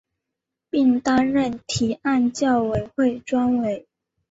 [0.71, 3.87] 并担任提案委员会专委。